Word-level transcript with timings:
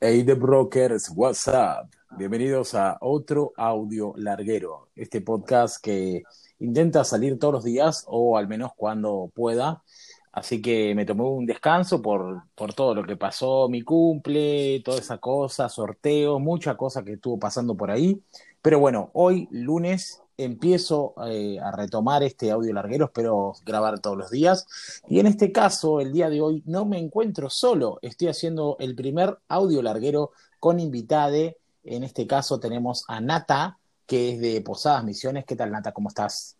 Hey 0.00 0.22
the 0.22 0.34
Brokers, 0.34 1.10
what's 1.12 1.48
up? 1.48 1.90
Bienvenidos 2.16 2.72
a 2.76 2.98
otro 3.00 3.52
audio 3.56 4.14
larguero, 4.16 4.90
este 4.94 5.20
podcast 5.20 5.82
que 5.82 6.22
intenta 6.60 7.02
salir 7.02 7.36
todos 7.36 7.54
los 7.54 7.64
días 7.64 8.04
o 8.06 8.38
al 8.38 8.46
menos 8.46 8.70
cuando 8.76 9.28
pueda. 9.34 9.82
Así 10.30 10.62
que 10.62 10.94
me 10.94 11.04
tomé 11.04 11.24
un 11.24 11.46
descanso 11.46 12.00
por, 12.00 12.44
por 12.54 12.74
todo 12.74 12.94
lo 12.94 13.02
que 13.04 13.16
pasó, 13.16 13.68
mi 13.68 13.82
cumple, 13.82 14.80
toda 14.84 15.00
esa 15.00 15.18
cosa, 15.18 15.68
sorteo, 15.68 16.38
mucha 16.38 16.76
cosa 16.76 17.02
que 17.02 17.14
estuvo 17.14 17.36
pasando 17.40 17.76
por 17.76 17.90
ahí. 17.90 18.22
Pero 18.62 18.78
bueno, 18.78 19.10
hoy 19.14 19.48
lunes 19.50 20.22
empiezo 20.38 21.14
eh, 21.26 21.58
a 21.60 21.72
retomar 21.72 22.22
este 22.22 22.50
audio 22.52 22.72
larguero, 22.72 23.06
espero 23.06 23.54
grabar 23.66 23.98
todos 23.98 24.16
los 24.16 24.30
días. 24.30 24.66
Y 25.08 25.18
en 25.18 25.26
este 25.26 25.52
caso, 25.52 26.00
el 26.00 26.12
día 26.12 26.30
de 26.30 26.40
hoy, 26.40 26.62
no 26.64 26.86
me 26.86 26.98
encuentro 26.98 27.50
solo, 27.50 27.98
estoy 28.00 28.28
haciendo 28.28 28.76
el 28.78 28.94
primer 28.94 29.36
audio 29.48 29.82
larguero 29.82 30.30
con 30.60 30.80
invitade. 30.80 31.58
En 31.84 32.04
este 32.04 32.26
caso 32.26 32.60
tenemos 32.60 33.04
a 33.08 33.20
Nata, 33.20 33.78
que 34.06 34.32
es 34.32 34.40
de 34.40 34.60
Posadas 34.60 35.04
Misiones. 35.04 35.44
¿Qué 35.44 35.56
tal, 35.56 35.72
Nata? 35.72 35.92
¿Cómo 35.92 36.08
estás? 36.08 36.56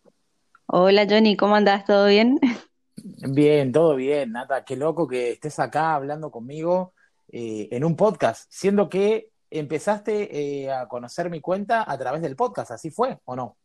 Hola 0.66 1.06
Johnny, 1.08 1.36
¿cómo 1.36 1.54
andás? 1.54 1.84
¿Todo 1.86 2.06
bien? 2.08 2.38
Bien, 3.30 3.72
todo 3.72 3.94
bien, 3.94 4.32
Nata. 4.32 4.64
Qué 4.64 4.76
loco 4.76 5.06
que 5.06 5.30
estés 5.30 5.58
acá 5.60 5.94
hablando 5.94 6.30
conmigo 6.32 6.92
eh, 7.30 7.68
en 7.70 7.84
un 7.84 7.94
podcast, 7.94 8.46
siendo 8.50 8.88
que 8.88 9.30
empezaste 9.50 10.64
eh, 10.64 10.72
a 10.72 10.88
conocer 10.88 11.30
mi 11.30 11.40
cuenta 11.40 11.90
a 11.90 11.96
través 11.96 12.22
del 12.22 12.36
podcast, 12.36 12.72
¿así 12.72 12.90
fue 12.90 13.18
o 13.24 13.36
no? 13.36 13.56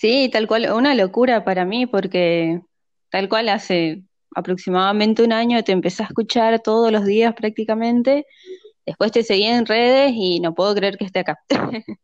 Sí, 0.00 0.30
tal 0.32 0.46
cual, 0.46 0.72
una 0.72 0.94
locura 0.94 1.44
para 1.44 1.66
mí 1.66 1.84
porque 1.86 2.62
tal 3.10 3.28
cual 3.28 3.50
hace 3.50 4.02
aproximadamente 4.34 5.22
un 5.22 5.30
año 5.30 5.62
te 5.62 5.72
empecé 5.72 6.02
a 6.02 6.06
escuchar 6.06 6.60
todos 6.60 6.90
los 6.90 7.04
días 7.04 7.34
prácticamente, 7.34 8.24
después 8.86 9.12
te 9.12 9.22
seguí 9.22 9.44
en 9.44 9.66
redes 9.66 10.12
y 10.14 10.40
no 10.40 10.54
puedo 10.54 10.74
creer 10.74 10.96
que 10.96 11.04
esté 11.04 11.20
acá. 11.20 11.38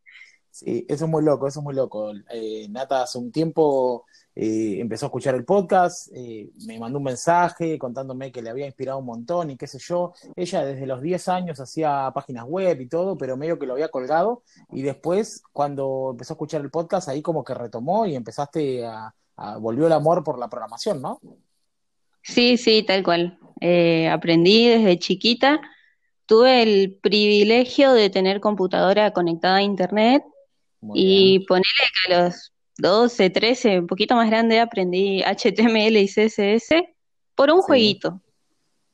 Sí, 0.50 0.86
eso 0.88 1.04
es 1.04 1.10
muy 1.10 1.22
loco, 1.22 1.46
eso 1.46 1.60
es 1.60 1.64
muy 1.64 1.74
loco. 1.74 2.12
Eh, 2.30 2.66
Nata 2.70 3.02
hace 3.02 3.18
un 3.18 3.30
tiempo 3.30 4.06
eh, 4.38 4.76
empezó 4.80 5.06
a 5.06 5.08
escuchar 5.08 5.34
el 5.34 5.46
podcast, 5.46 6.08
eh, 6.14 6.50
me 6.66 6.78
mandó 6.78 6.98
un 6.98 7.04
mensaje 7.04 7.78
contándome 7.78 8.30
que 8.30 8.42
le 8.42 8.50
había 8.50 8.66
inspirado 8.66 8.98
un 8.98 9.06
montón 9.06 9.50
y 9.50 9.56
qué 9.56 9.66
sé 9.66 9.78
yo. 9.78 10.12
Ella 10.36 10.62
desde 10.64 10.86
los 10.86 11.00
10 11.00 11.28
años 11.28 11.58
hacía 11.58 12.12
páginas 12.14 12.44
web 12.44 12.78
y 12.80 12.86
todo, 12.86 13.16
pero 13.16 13.38
medio 13.38 13.58
que 13.58 13.66
lo 13.66 13.72
había 13.72 13.88
colgado. 13.88 14.42
Y 14.70 14.82
después, 14.82 15.42
cuando 15.52 16.10
empezó 16.12 16.34
a 16.34 16.36
escuchar 16.36 16.60
el 16.60 16.70
podcast, 16.70 17.08
ahí 17.08 17.22
como 17.22 17.42
que 17.42 17.54
retomó 17.54 18.04
y 18.04 18.14
empezaste 18.14 18.84
a, 18.84 19.14
a 19.36 19.56
volvió 19.56 19.86
el 19.86 19.92
amor 19.94 20.22
por 20.22 20.38
la 20.38 20.48
programación, 20.50 21.00
¿no? 21.00 21.18
Sí, 22.22 22.58
sí, 22.58 22.82
tal 22.82 23.02
cual. 23.02 23.38
aprendí 24.12 24.68
desde 24.68 24.98
chiquita. 24.98 25.60
Tuve 26.26 26.62
el 26.62 26.98
privilegio 27.00 27.92
de 27.92 28.10
tener 28.10 28.40
computadora 28.40 29.12
conectada 29.12 29.56
a 29.56 29.62
internet 29.62 30.24
Muy 30.80 30.98
Y 31.00 31.28
bien. 31.38 31.46
ponele 31.46 31.84
que 32.04 32.12
a 32.14 32.24
los 32.24 32.52
12, 32.78 33.30
13, 33.30 33.80
un 33.80 33.86
poquito 33.86 34.14
más 34.16 34.28
grande, 34.28 34.60
aprendí 34.60 35.22
HTML 35.22 35.96
y 35.96 36.08
CSS 36.08 36.74
por 37.34 37.50
un 37.50 37.60
Sí, 37.60 37.66
jueguito. 37.66 38.20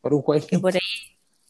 por 0.01 0.15
un 0.15 0.23
jueguito. 0.23 0.61
por 0.61 0.75
ahí. 0.75 0.81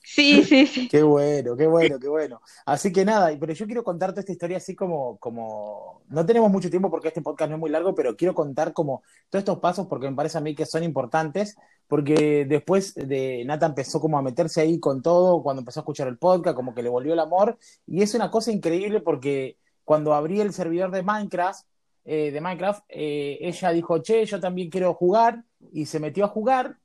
Sí, 0.05 0.43
sí, 0.45 0.67
sí. 0.67 0.89
Qué 0.91 1.03
bueno, 1.03 1.57
qué 1.57 1.67
bueno, 1.67 1.99
qué 1.99 2.09
bueno. 2.09 2.43
Así 2.67 2.93
que 2.93 3.03
nada, 3.05 3.31
pero 3.41 3.55
yo 3.55 3.65
quiero 3.67 3.83
contarte 3.83 4.21
esta 4.21 4.33
historia 4.33 4.59
así 4.59 4.75
como, 4.75 5.17
como, 5.19 6.03
no 6.09 6.27
tenemos 6.27 6.51
mucho 6.51 6.69
tiempo 6.69 6.91
porque 6.91 7.09
este 7.09 7.23
podcast 7.23 7.49
no 7.49 7.57
es 7.57 7.61
muy 7.61 7.71
largo, 7.71 7.95
pero 7.95 8.15
quiero 8.15 8.35
contar 8.35 8.75
como 8.75 9.03
todos 9.31 9.41
estos 9.41 9.59
pasos 9.61 9.87
porque 9.87 10.11
me 10.11 10.17
parece 10.17 10.37
a 10.37 10.43
mí 10.43 10.55
que 10.55 10.67
son 10.67 10.83
importantes, 10.83 11.57
porque 11.87 12.45
después 12.47 12.95
de 12.95 13.43
Nata 13.47 13.65
empezó 13.67 14.01
como 14.01 14.19
a 14.19 14.23
meterse 14.23 14.61
ahí 14.61 14.79
con 14.79 15.01
todo, 15.01 15.43
cuando 15.43 15.61
empezó 15.61 15.81
a 15.81 15.83
escuchar 15.83 16.09
el 16.09 16.19
podcast, 16.19 16.57
como 16.57 16.75
que 16.75 16.83
le 16.83 16.91
volvió 16.91 17.15
el 17.15 17.21
amor, 17.21 17.57
y 17.87 18.03
es 18.03 18.15
una 18.15 18.31
cosa 18.31 18.53
increíble 18.53 19.01
porque 19.01 19.57
cuando 19.85 20.13
abrí 20.13 20.41
el 20.43 20.53
servidor 20.53 20.91
de 20.91 21.03
Minecraft, 21.03 21.65
eh, 22.05 22.31
de 22.31 22.41
Minecraft, 22.41 22.85
eh, 22.89 23.39
ella 23.41 23.71
dijo, 23.71 23.99
che, 24.03 24.25
yo 24.25 24.41
también 24.41 24.71
quiero 24.71 24.95
jugar, 24.95 25.45
y 25.73 25.87
se 25.87 26.01
metió 26.01 26.25
a 26.25 26.29
jugar 26.29 26.77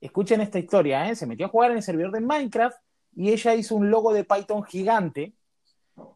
escuchen 0.00 0.40
esta 0.40 0.58
historia, 0.58 1.08
¿eh? 1.08 1.14
se 1.14 1.26
metió 1.26 1.46
a 1.46 1.50
jugar 1.50 1.70
en 1.70 1.78
el 1.78 1.82
servidor 1.82 2.12
de 2.12 2.20
Minecraft 2.20 2.76
y 3.14 3.30
ella 3.30 3.54
hizo 3.54 3.76
un 3.76 3.90
logo 3.90 4.12
de 4.12 4.24
Python 4.24 4.62
gigante. 4.64 5.34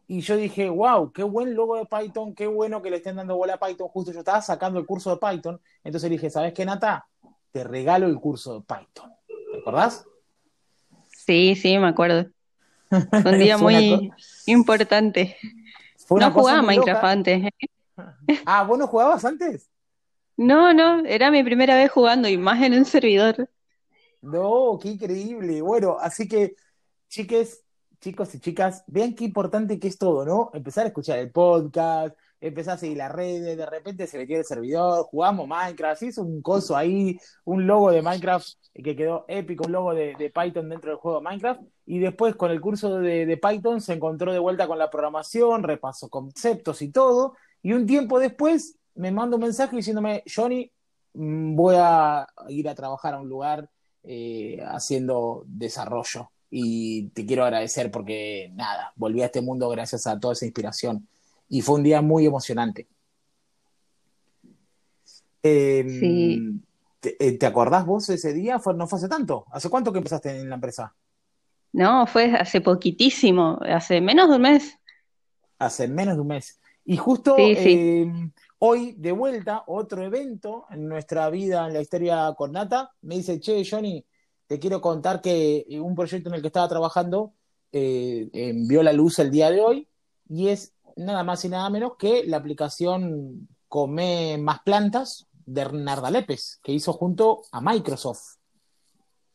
Y 0.07 0.21
yo 0.21 0.35
dije, 0.35 0.69
wow, 0.69 1.11
qué 1.11 1.21
buen 1.21 1.53
logo 1.53 1.75
de 1.75 1.85
Python, 1.85 2.33
qué 2.33 2.47
bueno 2.47 2.81
que 2.81 2.89
le 2.89 2.97
estén 2.97 3.17
dando 3.17 3.35
bola 3.35 3.55
a 3.55 3.59
Python. 3.59 3.87
Justo 3.89 4.11
yo 4.11 4.19
estaba 4.19 4.41
sacando 4.41 4.79
el 4.79 4.85
curso 4.85 5.11
de 5.11 5.17
Python. 5.17 5.61
Entonces 5.83 6.09
le 6.09 6.15
dije, 6.15 6.29
¿sabes 6.29 6.53
qué, 6.53 6.65
Nata? 6.65 7.07
Te 7.51 7.63
regalo 7.63 8.07
el 8.07 8.15
curso 8.15 8.55
de 8.55 8.61
Python. 8.61 9.11
¿Te 9.27 9.59
acordás? 9.59 10.05
Sí, 11.09 11.55
sí, 11.55 11.77
me 11.77 11.87
acuerdo. 11.87 12.27
Fue 12.89 12.99
un 13.31 13.39
día 13.39 13.57
muy 13.57 14.11
importante. 14.47 15.37
No 16.09 16.31
jugaba 16.31 16.61
Minecraft 16.63 17.03
loca. 17.03 17.11
antes, 17.11 17.43
¿eh? 17.43 17.69
Ah, 18.45 18.63
¿vos 18.63 18.77
no 18.77 18.87
jugabas 18.87 19.25
antes? 19.25 19.69
No, 20.37 20.73
no, 20.73 21.05
era 21.05 21.31
mi 21.31 21.43
primera 21.43 21.75
vez 21.75 21.91
jugando 21.91 22.27
y 22.27 22.37
más 22.37 22.61
en 22.61 22.73
un 22.73 22.85
servidor. 22.85 23.49
No, 24.21 24.77
qué 24.81 24.89
increíble. 24.89 25.61
Bueno, 25.61 25.97
así 25.99 26.27
que, 26.27 26.55
chiques, 27.07 27.63
chicos 27.99 28.33
y 28.35 28.39
chicas, 28.39 28.83
vean 28.87 29.15
qué 29.15 29.23
importante 29.25 29.79
que 29.79 29.87
es 29.87 29.97
todo, 29.97 30.25
¿no? 30.25 30.49
Empezar 30.53 30.85
a 30.85 30.87
escuchar 30.87 31.19
el 31.19 31.31
podcast, 31.31 32.17
empezar 32.39 32.75
a 32.75 32.77
seguir 32.77 32.97
las 32.97 33.11
redes, 33.11 33.57
de 33.57 33.65
repente 33.65 34.07
se 34.07 34.17
metió 34.17 34.37
el 34.37 34.45
servidor, 34.45 35.05
jugamos 35.05 35.47
Minecraft, 35.47 36.03
hizo 36.03 36.21
un 36.23 36.41
coso 36.41 36.75
ahí, 36.75 37.17
un 37.45 37.65
logo 37.65 37.91
de 37.91 38.01
Minecraft 38.01 38.47
que 38.73 38.95
quedó 38.95 39.25
épico, 39.27 39.65
un 39.65 39.71
logo 39.71 39.93
de, 39.93 40.15
de 40.15 40.29
Python 40.29 40.69
dentro 40.69 40.91
del 40.91 40.99
juego 40.99 41.19
de 41.19 41.23
Minecraft, 41.23 41.61
y 41.85 41.99
después 41.99 42.35
con 42.35 42.51
el 42.51 42.59
curso 42.61 42.99
de, 42.99 43.25
de 43.25 43.37
Python 43.37 43.79
se 43.79 43.93
encontró 43.93 44.33
de 44.33 44.39
vuelta 44.39 44.67
con 44.67 44.77
la 44.77 44.89
programación, 44.89 45.63
repasó 45.63 46.09
conceptos 46.09 46.81
y 46.81 46.91
todo, 46.91 47.35
y 47.65 47.73
un 47.73 47.87
tiempo 47.87 48.19
después 48.19 48.77
me 48.93 49.11
manda 49.11 49.37
un 49.37 49.41
mensaje 49.41 49.75
diciéndome, 49.75 50.23
Johnny, 50.33 50.71
mm, 51.15 51.55
voy 51.55 51.73
a 51.79 52.27
ir 52.47 52.69
a 52.69 52.75
trabajar 52.75 53.15
a 53.15 53.19
un 53.19 53.27
lugar 53.27 53.67
eh, 54.03 54.61
haciendo 54.67 55.41
desarrollo. 55.47 56.29
Y 56.51 57.07
te 57.09 57.25
quiero 57.25 57.43
agradecer 57.43 57.89
porque, 57.89 58.51
nada, 58.53 58.93
volví 58.95 59.23
a 59.23 59.25
este 59.25 59.41
mundo 59.41 59.67
gracias 59.69 60.05
a 60.05 60.19
toda 60.19 60.33
esa 60.33 60.45
inspiración. 60.45 61.07
Y 61.49 61.61
fue 61.61 61.77
un 61.77 61.81
día 61.81 62.03
muy 62.03 62.27
emocionante. 62.27 62.87
Eh, 65.41 65.85
Sí. 65.99 66.61
¿te, 66.99 67.15
eh, 67.19 67.31
¿te 67.31 67.47
acordás 67.47 67.83
vos 67.83 68.07
ese 68.09 68.31
día? 68.31 68.59
Fue, 68.59 68.75
no 68.75 68.85
fue 68.85 68.99
hace 68.99 69.09
tanto. 69.09 69.47
¿Hace 69.51 69.71
cuánto 69.71 69.91
que 69.91 69.97
empezaste 69.97 70.39
en 70.39 70.49
la 70.49 70.55
empresa? 70.55 70.93
No, 71.73 72.05
fue 72.05 72.25
hace 72.25 72.61
poquitísimo, 72.61 73.57
hace 73.67 74.01
menos 74.01 74.29
de 74.29 74.35
un 74.35 74.41
mes. 74.43 74.77
Hace 75.57 75.87
menos 75.87 76.13
de 76.13 76.21
un 76.21 76.27
mes. 76.27 76.59
Y 76.85 76.97
justo 76.97 77.35
Sí, 77.35 77.55
sí. 77.55 77.73
eh, 77.73 78.31
hoy, 78.59 78.93
de 78.93 79.11
vuelta, 79.11 79.63
otro 79.67 80.03
evento 80.03 80.65
en 80.69 80.87
nuestra 80.87 81.29
vida, 81.29 81.67
en 81.67 81.73
la 81.73 81.81
historia 81.81 82.33
con 82.37 82.51
Nata, 82.51 82.91
me 83.01 83.15
dice, 83.15 83.39
che, 83.39 83.63
Johnny, 83.69 84.05
te 84.47 84.59
quiero 84.59 84.79
contar 84.81 85.21
que 85.21 85.65
eh, 85.67 85.79
un 85.79 85.95
proyecto 85.95 86.29
en 86.29 86.35
el 86.35 86.41
que 86.41 86.47
estaba 86.47 86.69
trabajando 86.69 87.33
eh, 87.71 88.29
eh, 88.31 88.53
vio 88.55 88.83
la 88.83 88.93
luz 88.93 89.19
el 89.19 89.31
día 89.31 89.49
de 89.49 89.61
hoy 89.61 89.87
y 90.29 90.47
es 90.49 90.73
nada 90.95 91.23
más 91.23 91.43
y 91.43 91.49
nada 91.49 91.69
menos 91.69 91.93
que 91.97 92.23
la 92.25 92.37
aplicación 92.37 93.47
Come 93.67 94.37
Más 94.37 94.61
Plantas 94.61 95.27
de 95.45 95.65
Narda 95.73 96.09
Lépez, 96.11 96.59
que 96.63 96.71
hizo 96.71 96.93
junto 96.93 97.41
a 97.51 97.61
Microsoft. 97.61 98.37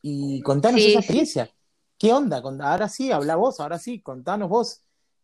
Y 0.01 0.41
contanos 0.41 0.79
esa 0.81 0.89
Sí, 0.89 0.95
experiencia. 0.97 1.49
¿Qué 1.97 2.11
onda? 2.13 2.37
Ahora 2.39 2.89
sí, 2.89 3.11
habla 3.11 3.35
vos, 3.35 3.59
ahora 3.59 3.77
sí, 3.77 4.01
contanos 4.01 4.49
vos. 4.49 4.81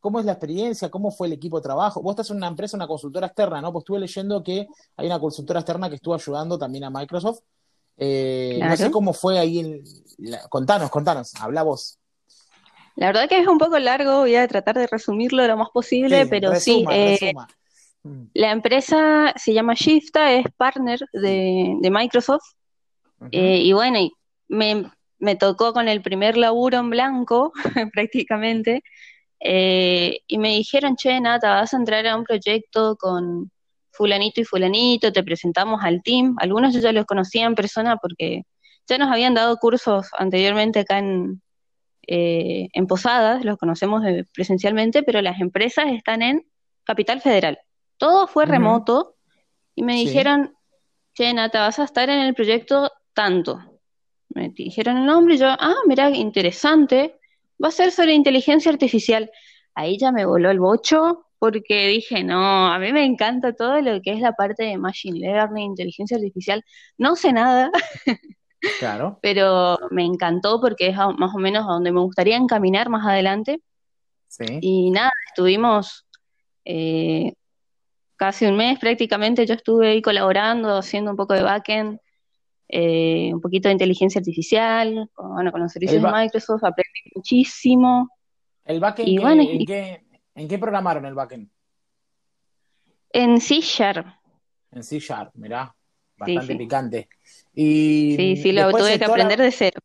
¿Cómo 0.08 0.20
es 0.22 0.26
la 0.26 0.32
experiencia? 0.32 0.90
¿Cómo 0.90 1.12
fue 1.12 1.28
el 1.28 1.34
equipo 1.34 1.58
de 1.58 1.64
trabajo? 1.64 2.02
Vos 2.02 2.12
estás 2.14 2.30
en 2.30 2.38
una 2.38 2.48
empresa, 2.48 2.78
una 2.78 2.88
consultora 2.88 3.28
externa, 3.28 3.60
¿no? 3.60 3.74
Pues 3.74 3.82
estuve 3.82 4.00
leyendo 4.00 4.42
que 4.42 4.66
hay 4.96 5.06
una 5.06 5.20
consultora 5.20 5.60
externa 5.60 5.90
que 5.90 5.96
estuvo 5.96 6.16
ayudando 6.16 6.58
también 6.58 6.86
a 6.86 6.90
Microsoft. 6.90 7.40
Eh, 7.98 8.58
no 8.64 8.78
sé 8.78 8.90
cómo 8.90 9.12
fue 9.12 9.38
ahí. 9.38 9.60
el- 9.60 9.84
la- 10.20 10.48
Contanos, 10.48 10.90
contanos, 10.90 11.34
habla 11.42 11.64
vos. 11.64 12.00
La 12.96 13.08
verdad 13.08 13.28
que 13.28 13.38
es 13.38 13.48
un 13.50 13.58
poco 13.58 13.78
largo, 13.80 14.20
voy 14.20 14.38
a 14.38 14.48
tratar 14.48 14.78
de 14.78 14.88
resumirlo 14.88 15.46
lo 15.46 15.58
más 15.58 15.72
posible, 15.74 16.24
Sí, 16.24 16.28
pero 16.30 16.56
sí, 16.56 16.86
eh, 16.90 17.18
resuma. 17.20 17.48
Mm, 18.04 18.24
la 18.34 18.52
empresa 18.52 19.34
se 19.36 19.54
llama 19.54 19.74
Shifta, 19.74 20.32
es 20.32 20.46
partner 20.56 21.02
de, 21.12 21.76
de 21.82 21.92
Microsoft, 21.92 22.46
eh, 23.34 23.58
y 23.62 23.74
bueno, 23.74 24.00
me 24.48 25.36
tocó 25.36 25.74
con 25.74 25.90
el 25.90 26.02
primer 26.02 26.38
laburo 26.38 26.78
en 26.78 26.92
blanco, 26.92 27.52
prácticamente, 27.94 28.84
eh, 29.40 30.20
y 30.28 30.38
me 30.38 30.50
dijeron, 30.50 30.96
che, 30.96 31.20
Nata, 31.20 31.56
vas 31.56 31.74
a 31.74 31.78
entrar 31.78 32.06
a 32.08 32.16
un 32.16 32.24
proyecto 32.24 32.96
con 32.96 33.52
fulanito 33.92 34.42
y 34.42 34.46
fulanito, 34.46 35.12
te 35.12 35.24
presentamos 35.24 35.84
al 35.84 36.02
team. 36.04 36.36
Algunos 36.40 36.74
yo 36.74 36.80
ya 36.80 36.92
los 36.92 37.06
conocía 37.06 37.46
en 37.46 37.56
persona 37.56 37.98
porque 37.98 38.44
ya 38.88 38.98
nos 38.98 39.12
habían 39.12 39.34
dado 39.34 39.58
cursos 39.58 40.08
anteriormente 40.18 40.80
acá 40.80 41.00
en, 41.00 41.42
eh, 42.08 42.70
en 42.74 42.88
Posadas, 42.88 43.44
los 43.44 43.58
conocemos 43.58 44.04
presencialmente, 44.34 45.04
pero 45.04 45.22
las 45.22 45.42
empresas 45.42 45.88
están 45.92 46.22
en 46.22 46.46
Capital 46.84 47.22
Federal. 47.22 47.60
Todo 47.98 48.28
fue 48.28 48.46
remoto 48.46 49.16
y 49.76 49.84
me 49.84 49.94
Sí, 49.94 50.06
dijeron, 50.06 50.56
che, 51.14 51.34
Nata, 51.34 51.62
vas 51.62 51.80
a 51.80 51.84
estar 51.84 52.10
en 52.10 52.20
el 52.20 52.34
proyecto 52.34 52.92
tanto. 53.14 53.60
Me 54.30 54.50
dijeron 54.50 54.98
el 54.98 55.06
nombre 55.06 55.36
y 55.36 55.38
yo, 55.38 55.48
ah, 55.48 55.76
mira, 55.88 56.10
interesante. 56.12 57.20
Va 57.64 57.70
a 57.70 57.72
ser 57.72 57.92
sobre 57.92 58.14
inteligencia 58.14 58.72
artificial. 58.72 59.30
Ahí 59.76 59.98
ya 59.98 60.12
me 60.12 60.26
voló 60.26 60.50
el 60.52 60.60
bocho 60.60 61.26
porque 61.40 61.88
dije, 61.88 62.24
no, 62.24 62.72
a 62.72 62.80
mí 62.80 62.92
me 62.92 63.06
encanta 63.06 63.54
todo 63.54 63.80
lo 63.82 64.02
que 64.02 64.14
es 64.14 64.20
la 64.22 64.34
parte 64.34 64.64
de 64.64 64.78
machine 64.78 65.20
learning, 65.20 65.72
inteligencia 65.72 66.18
artificial. 66.18 66.64
No 66.98 67.16
sé 67.16 67.32
nada, 67.34 67.72
Claro. 68.80 69.20
pero 69.22 69.78
me 69.92 70.04
encantó 70.04 70.60
porque 70.60 70.88
es 70.88 70.96
más 70.96 71.34
o 71.36 71.38
menos 71.38 71.64
a 71.66 71.74
donde 71.74 71.92
me 71.92 72.02
gustaría 72.02 72.38
encaminar 72.38 72.90
más 72.90 73.06
adelante. 73.06 73.62
Sí. 74.28 74.46
Y 74.62 74.90
nada, 74.92 75.12
estuvimos 75.30 76.06
eh, 76.66 77.34
casi 78.16 78.46
un 78.46 78.58
mes 78.58 78.80
prácticamente, 78.80 79.46
yo 79.46 79.54
estuve 79.54 79.90
ahí 79.90 80.02
colaborando, 80.02 80.76
haciendo 80.76 81.12
un 81.12 81.18
poco 81.18 81.34
de 81.34 81.44
backend, 81.44 82.00
eh, 82.70 83.32
un 83.34 83.42
poquito 83.42 83.70
de 83.70 83.74
inteligencia 83.74 84.20
artificial, 84.20 85.10
con, 85.14 85.34
bueno, 85.34 85.52
con 85.52 85.62
los 85.62 85.72
servicios 85.72 86.02
de 86.02 86.12
Microsoft, 86.12 86.64
aprendí 86.64 87.12
muchísimo. 87.16 88.10
¿El 88.66 88.80
backend 88.80 89.08
Y 89.10 89.16
qué- 89.16 89.22
bueno, 89.22 89.42
en 89.44 89.62
y- 89.62 89.66
qué, 89.66 90.04
en 90.36 90.48
qué 90.48 90.58
programaron 90.60 91.06
el 91.06 91.14
backend? 91.14 91.50
En 93.12 93.40
C 93.42 93.60
Sharp, 93.62 94.06
En 94.72 94.84
C 94.84 95.00
Sharp, 95.00 95.32
mirá, 95.36 95.74
bastante 96.18 96.54
sí. 96.54 96.58
picante. 96.58 97.10
Y 97.54 98.16
sí, 98.16 98.36
sí, 98.38 98.52
lo 98.52 98.70
tuve 98.72 98.84
de 98.92 99.00
que 99.00 99.06
la- 99.06 99.12
aprender 99.12 99.40
de 99.42 99.52
cero. 99.52 99.80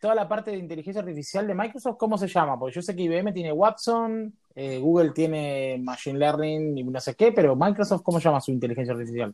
toda 0.00 0.16
la 0.16 0.28
parte 0.28 0.50
de 0.50 0.56
inteligencia 0.58 1.00
artificial 1.00 1.46
de 1.46 1.54
Microsoft, 1.54 1.96
¿cómo 1.96 2.18
se 2.18 2.26
llama? 2.26 2.58
Porque 2.58 2.74
yo 2.74 2.82
sé 2.82 2.96
que 2.96 3.02
IBM 3.02 3.32
tiene 3.32 3.52
Watson, 3.52 4.36
eh, 4.56 4.78
Google 4.78 5.10
tiene 5.12 5.78
Machine 5.80 6.18
Learning 6.18 6.76
y 6.78 6.82
no 6.82 6.98
sé 7.00 7.14
qué, 7.14 7.30
pero 7.30 7.54
Microsoft, 7.54 8.02
¿cómo 8.02 8.18
llama 8.18 8.40
su 8.40 8.50
inteligencia 8.50 8.92
artificial? 8.94 9.32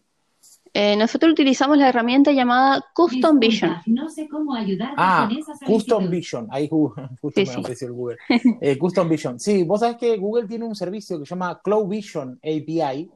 Eh, 0.75 0.97
nosotros 0.97 1.33
utilizamos 1.33 1.79
la 1.79 1.89
herramienta 1.89 2.33
llamada 2.33 2.85
Custom 2.95 3.39
Vision. 3.39 3.77
No 3.87 4.09
sé 4.09 4.29
cómo 4.29 4.55
ayudarte 4.55 4.95
Ah, 4.97 5.27
con 5.29 5.39
esa 5.39 5.53
Custom. 5.67 6.09
Vision, 6.11 6.47
ahí 6.51 6.69
Google, 6.69 7.09
justo 7.21 7.41
Sí, 7.41 7.47
me 7.47 7.53
sí. 7.55 7.61
apareció 7.61 7.89
el 7.89 7.95
Google. 7.95 8.17
Eh, 8.61 8.79
Custom 8.79 9.09
Vision. 9.09 9.41
Sí, 9.41 9.65
vos 9.65 9.81
sabés 9.81 9.97
que 9.97 10.17
Google 10.17 10.47
tiene 10.47 10.65
un 10.65 10.75
servicio 10.77 11.19
que 11.19 11.25
se 11.27 11.31
llama 11.31 11.61
Cloud 11.63 11.89
Vision 11.89 12.39
API, 12.43 13.11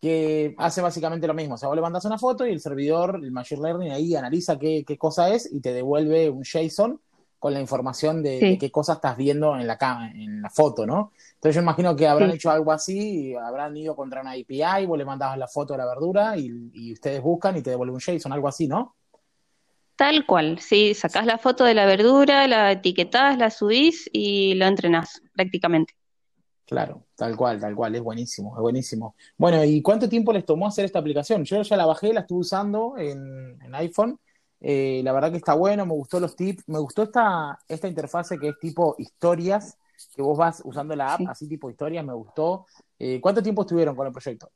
que 0.00 0.54
hace 0.58 0.82
básicamente 0.82 1.26
lo 1.26 1.34
mismo. 1.34 1.54
O 1.54 1.58
sea, 1.58 1.68
vos 1.68 1.76
le 1.76 1.82
mandas 1.82 2.04
una 2.04 2.18
foto 2.18 2.46
y 2.46 2.52
el 2.52 2.60
servidor, 2.60 3.20
el 3.22 3.32
Machine 3.32 3.62
Learning, 3.62 3.92
ahí 3.92 4.14
analiza 4.14 4.58
qué, 4.58 4.84
qué 4.86 4.98
cosa 4.98 5.32
es 5.32 5.50
y 5.52 5.60
te 5.60 5.72
devuelve 5.72 6.28
un 6.30 6.42
JSON 6.42 7.00
con 7.44 7.52
la 7.52 7.60
información 7.60 8.22
de, 8.22 8.38
Sí. 8.38 8.50
de 8.52 8.58
qué 8.58 8.70
cosa 8.70 8.94
estás 8.94 9.18
viendo 9.18 9.54
en 9.54 9.66
la, 9.66 9.76
en 10.14 10.40
la 10.40 10.48
foto, 10.48 10.86
¿no? 10.86 11.12
Entonces 11.34 11.56
yo 11.56 11.60
imagino 11.60 11.94
que 11.94 12.08
habrán 12.08 12.30
Sí. 12.30 12.36
hecho 12.36 12.50
algo 12.50 12.72
así, 12.72 13.32
y 13.32 13.34
habrán 13.34 13.76
ido 13.76 13.94
contra 13.94 14.22
una 14.22 14.30
API, 14.30 14.86
vos 14.86 14.96
le 14.96 15.04
mandabas 15.04 15.36
la 15.36 15.46
foto 15.46 15.74
de 15.74 15.78
la 15.80 15.84
verdura 15.84 16.38
y, 16.38 16.50
y 16.72 16.94
ustedes 16.94 17.20
buscan 17.20 17.54
y 17.58 17.60
te 17.60 17.68
devuelve 17.68 17.92
un 17.92 18.00
JSON, 18.00 18.32
algo 18.32 18.48
así, 18.48 18.66
¿no? 18.66 18.94
Tal 19.94 20.24
cual, 20.24 20.58
sí, 20.58 20.94
sacás 20.94 21.26
la 21.26 21.36
foto 21.36 21.64
de 21.64 21.74
la 21.74 21.84
verdura, 21.84 22.48
la 22.48 22.72
etiquetás, 22.72 23.36
la 23.36 23.50
subís 23.50 24.08
y 24.10 24.54
lo 24.54 24.64
entrenás 24.64 25.20
prácticamente. 25.34 25.92
Claro, 26.64 27.04
tal 27.14 27.36
cual, 27.36 27.60
tal 27.60 27.74
cual, 27.74 27.94
es 27.94 28.00
buenísimo, 28.00 28.56
es 28.56 28.62
buenísimo. 28.62 29.16
Bueno, 29.36 29.62
¿y 29.62 29.82
cuánto 29.82 30.08
tiempo 30.08 30.32
les 30.32 30.46
tomó 30.46 30.66
hacer 30.66 30.86
esta 30.86 30.98
aplicación? 30.98 31.44
Yo 31.44 31.60
ya 31.60 31.76
la 31.76 31.84
bajé, 31.84 32.14
la 32.14 32.20
estuve 32.20 32.40
usando 32.40 32.94
en, 32.96 33.58
en 33.62 33.74
iPhone. 33.74 34.18
Eh, 34.66 35.02
la 35.04 35.12
verdad 35.12 35.30
que 35.30 35.36
está 35.36 35.52
bueno, 35.52 35.84
me 35.84 35.92
gustó 35.92 36.18
los 36.18 36.34
tips, 36.34 36.66
me 36.68 36.78
gustó 36.78 37.02
esta, 37.02 37.58
esta 37.68 37.86
interfase 37.86 38.38
que 38.38 38.48
es 38.48 38.58
tipo 38.58 38.94
historias, 38.96 39.76
que 40.16 40.22
vos 40.22 40.38
vas 40.38 40.62
usando 40.64 40.96
la 40.96 41.12
app, 41.12 41.18
Sí. 41.18 41.26
así 41.28 41.48
tipo 41.48 41.68
historias, 41.68 42.02
me 42.02 42.14
gustó. 42.14 42.64
Eh, 42.98 43.20
¿cuánto 43.20 43.42
tiempo 43.42 43.62
estuvieron 43.62 43.94
con 43.94 44.06
el 44.06 44.12
proyecto? 44.14 44.50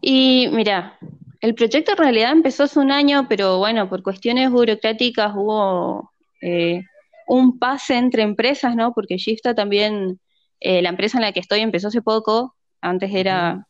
Y 0.00 0.48
mira, 0.50 0.98
el 1.40 1.54
proyecto 1.54 1.92
en 1.92 1.98
realidad 1.98 2.32
empezó 2.32 2.64
hace 2.64 2.80
un 2.80 2.90
año, 2.90 3.26
pero 3.28 3.58
bueno, 3.58 3.88
por 3.88 4.02
cuestiones 4.02 4.50
burocráticas 4.50 5.32
hubo 5.36 6.10
eh, 6.42 6.82
un 7.28 7.60
pase 7.60 7.96
entre 7.96 8.24
empresas, 8.24 8.74
¿no? 8.74 8.92
Porque 8.92 9.16
Gista 9.16 9.54
también, 9.54 10.18
eh, 10.58 10.82
la 10.82 10.88
empresa 10.88 11.18
en 11.18 11.22
la 11.22 11.30
que 11.30 11.38
estoy 11.40 11.60
empezó 11.60 11.86
hace 11.86 12.02
poco, 12.02 12.56
antes 12.80 13.14
era, 13.14 13.68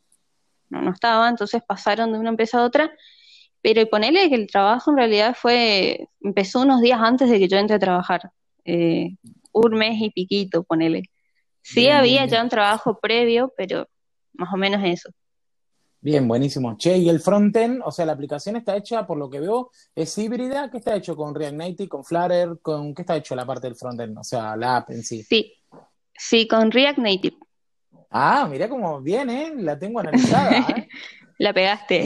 no, 0.70 0.80
no 0.80 0.90
estaba, 0.90 1.28
entonces 1.28 1.62
pasaron 1.68 2.12
de 2.12 2.18
una 2.18 2.30
empresa 2.30 2.60
a 2.60 2.64
otra, 2.64 2.90
pero 3.64 3.88
ponele 3.88 4.28
que 4.28 4.34
el 4.34 4.46
trabajo 4.46 4.90
en 4.90 4.98
realidad 4.98 5.34
fue, 5.40 6.10
empezó 6.20 6.60
unos 6.60 6.82
días 6.82 7.00
antes 7.00 7.30
de 7.30 7.38
que 7.38 7.48
yo 7.48 7.56
entre 7.56 7.76
a 7.76 7.78
trabajar, 7.78 8.30
eh, 8.66 9.16
un 9.52 9.72
mes 9.72 9.94
y 10.02 10.10
piquito, 10.10 10.64
ponele. 10.64 11.04
Sí 11.62 11.80
Bien, 11.80 11.96
había 11.96 12.26
bien, 12.26 12.28
ya 12.28 12.42
un 12.42 12.50
trabajo 12.50 12.98
previo, 13.00 13.54
pero 13.56 13.88
más 14.34 14.52
o 14.52 14.58
menos 14.58 14.82
eso. 14.84 15.08
Bien, 15.98 16.28
buenísimo. 16.28 16.76
Che, 16.76 16.98
y 16.98 17.08
el 17.08 17.20
frontend, 17.20 17.80
o 17.82 17.90
sea, 17.90 18.04
la 18.04 18.12
aplicación 18.12 18.56
está 18.56 18.76
hecha, 18.76 19.06
por 19.06 19.16
lo 19.16 19.30
que 19.30 19.40
veo, 19.40 19.70
es 19.94 20.18
híbrida. 20.18 20.70
¿Qué 20.70 20.76
está 20.76 20.94
hecho 20.94 21.16
con 21.16 21.34
React 21.34 21.56
Native, 21.56 21.88
con 21.88 22.04
Flutter? 22.04 22.58
¿Con 22.60 22.94
qué 22.94 23.00
está 23.00 23.16
hecho 23.16 23.34
la 23.34 23.46
parte 23.46 23.66
del 23.66 23.76
frontend? 23.76 24.18
O 24.18 24.24
sea, 24.24 24.54
la 24.56 24.76
app 24.76 24.90
en 24.90 25.02
sí. 25.02 25.22
Sí, 25.22 25.54
sí, 26.14 26.46
con 26.46 26.70
React 26.70 26.98
Native. 26.98 27.36
Ah, 28.10 28.46
mirá 28.46 28.68
cómo 28.68 29.00
bien, 29.00 29.30
¿eh? 29.30 29.54
La 29.56 29.78
tengo 29.78 30.00
analizada, 30.00 30.58
¿eh? 30.58 30.88
La 31.38 31.52
pegaste. 31.52 32.04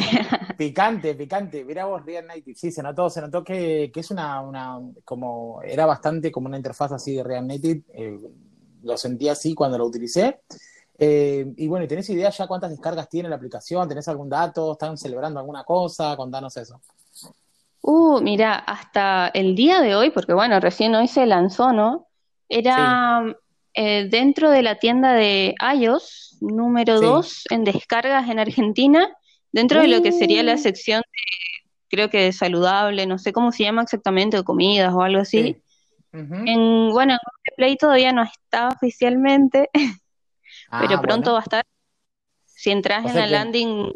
Picante, 0.57 1.15
picante. 1.15 1.65
Mirá 1.65 1.85
vos, 1.85 2.05
React 2.05 2.29
Native. 2.29 2.55
Sí, 2.57 2.71
se 2.73 2.83
notó, 2.83 3.11
se 3.11 3.21
notó 3.21 3.45
que, 3.45 3.91
que 3.93 4.01
es 4.01 4.11
una, 4.11 4.41
una, 4.41 4.79
como, 5.05 5.61
era 5.63 5.85
bastante 5.87 6.33
como 6.33 6.47
una 6.49 6.57
interfaz 6.57 6.93
así 6.93 7.15
de 7.15 7.23
React 7.25 7.47
Native. 7.47 7.83
eh, 7.95 8.19
lo 8.83 8.97
sentí 8.97 9.29
así 9.29 9.55
cuando 9.55 9.77
lo 9.77 9.87
utilicé. 9.87 10.41
Eh, 10.99 11.53
y 11.57 11.69
bueno, 11.69 11.85
¿y 11.85 11.89
¿tenés 11.89 12.09
idea 12.11 12.31
ya 12.31 12.47
cuántas 12.47 12.71
descargas 12.71 13.09
tiene 13.09 13.29
la 13.29 13.37
aplicación? 13.37 13.89
¿Tenés 13.89 14.09
algún 14.09 14.29
dato? 14.29 14.73
¿Están 14.73 14.97
celebrando 14.97 15.41
alguna 15.41 15.65
cosa? 15.65 16.17
Contanos 16.17 16.57
eso. 16.57 16.81
Uh, 17.83 18.21
mira, 18.21 18.55
hasta 18.57 19.29
el 19.29 19.55
día 19.55 19.81
de 19.81 19.95
hoy, 19.95 20.11
porque 20.11 20.33
bueno, 20.33 20.59
recién 20.61 20.95
hoy 20.95 21.07
se 21.09 21.27
lanzó, 21.27 21.73
¿no? 21.73 22.07
Era 22.49 23.25
eh, 23.75 24.09
dentro 24.11 24.51
de 24.51 24.63
la 24.63 24.77
tienda 24.79 25.13
de 25.13 25.55
iOS, 25.77 26.39
número 26.41 26.99
Sí. 26.99 27.05
2 27.05 27.45
en 27.51 27.65
descargas 27.65 28.29
en 28.29 28.39
Argentina, 28.39 29.09
dentro 29.53 29.81
de 29.81 29.89
lo 29.89 30.03
que 30.03 30.13
sería 30.13 30.43
la 30.43 30.55
Uh. 30.55 30.59
sección 30.59 31.01
de, 31.03 31.69
creo 31.89 32.11
que 32.11 32.19
de 32.23 32.33
saludable, 32.33 33.07
no 33.07 33.19
sé 33.19 33.33
cómo 33.33 33.53
se 33.53 33.65
llama 33.65 33.83
exactamente, 33.83 34.39
o 34.39 34.45
comidas 34.45 34.93
o 34.95 35.03
algo 35.03 35.21
así. 35.21 35.43
Sí. 35.43 35.63
En, 36.13 36.91
bueno, 36.91 37.13
en 37.13 37.19
Google 37.23 37.55
Play 37.57 37.77
todavía 37.77 38.13
no 38.13 38.23
está 38.23 38.69
oficialmente, 38.69 39.69
pero 40.71 40.95
Ah, 40.97 41.01
pronto 41.01 41.31
bueno. 41.31 41.33
va 41.35 41.39
a 41.39 41.43
estar. 41.43 41.65
Si 42.47 42.71
entras 42.71 43.05
O 43.05 43.09
en 43.11 43.15
la 43.17 43.25
que- 43.25 43.31
landing, 43.31 43.93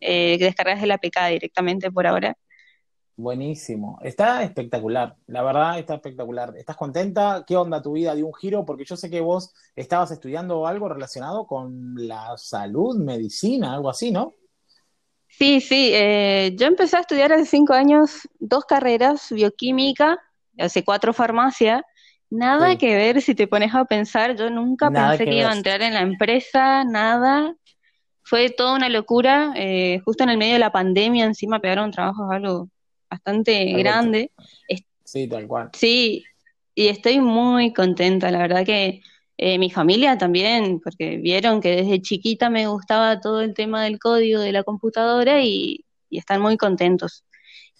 eh, 0.00 0.38
descargas 0.38 0.82
el 0.82 0.90
APK 0.92 1.28
directamente 1.30 1.90
por 1.90 2.06
ahora. 2.06 2.36
Buenísimo. 3.16 3.98
Está 4.02 4.42
espectacular. 4.44 5.14
La 5.26 5.42
verdad 5.42 5.78
está 5.78 5.96
espectacular. 5.96 6.54
¿Estás 6.56 6.76
contenta? 6.76 7.44
¿Qué 7.46 7.54
onda 7.54 7.82
tu 7.82 7.92
vida? 7.92 8.14
¿Dio 8.14 8.26
un 8.26 8.32
giro? 8.34 8.64
Porque 8.64 8.84
yo 8.86 8.96
sé 8.96 9.10
que 9.10 9.20
vos 9.20 9.52
estabas 9.76 10.10
estudiando 10.12 10.66
algo 10.66 10.88
relacionado 10.88 11.46
con 11.46 11.94
la 11.96 12.34
salud, 12.38 12.96
medicina, 12.96 13.74
algo 13.74 13.90
así, 13.90 14.10
¿no? 14.10 14.32
Sí, 15.30 15.60
sí, 15.60 15.90
eh, 15.94 16.54
yo 16.58 16.66
empecé 16.66 16.96
a 16.96 17.00
estudiar 17.00 17.32
hace 17.32 17.46
cinco 17.46 17.72
años 17.72 18.28
dos 18.38 18.64
carreras, 18.66 19.28
bioquímica, 19.30 20.18
hace 20.58 20.84
cuatro 20.84 21.12
farmacia, 21.14 21.84
nada 22.28 22.72
Sí. 22.72 22.78
que 22.78 22.94
ver 22.94 23.22
si 23.22 23.34
te 23.34 23.46
pones 23.46 23.74
a 23.74 23.84
pensar, 23.84 24.36
yo 24.36 24.50
nunca 24.50 24.90
Nada 24.90 25.10
pensé 25.12 25.24
que 25.24 25.30
que 25.30 25.36
iba 25.38 25.50
a 25.50 25.56
entrar 25.56 25.82
en 25.82 25.94
la 25.94 26.02
empresa, 26.02 26.84
nada, 26.84 27.54
fue 28.22 28.50
toda 28.50 28.74
una 28.76 28.88
locura, 28.88 29.52
eh, 29.56 30.00
justo 30.04 30.24
en 30.24 30.30
el 30.30 30.38
medio 30.38 30.54
de 30.54 30.58
la 30.58 30.72
pandemia 30.72 31.24
encima 31.24 31.58
pegaron 31.60 31.90
trabajos 31.90 32.30
algo 32.30 32.68
bastante 33.10 33.64
grande, 33.78 34.30
Sí, 35.04 35.26
tal 35.26 35.48
cual. 35.48 35.70
sí, 35.72 36.24
y 36.74 36.86
estoy 36.88 37.18
muy 37.20 37.72
contenta, 37.72 38.30
la 38.30 38.38
verdad 38.38 38.64
que 38.64 39.00
eh, 39.42 39.58
mi 39.58 39.70
familia 39.70 40.18
también, 40.18 40.80
porque 40.80 41.16
vieron 41.16 41.62
que 41.62 41.76
desde 41.76 42.02
chiquita 42.02 42.50
me 42.50 42.66
gustaba 42.66 43.20
todo 43.20 43.40
el 43.40 43.54
tema 43.54 43.84
del 43.84 43.98
código 43.98 44.38
de 44.38 44.52
la 44.52 44.64
computadora 44.64 45.40
y, 45.40 45.86
y 46.10 46.18
están 46.18 46.42
muy 46.42 46.58
contentos. 46.58 47.24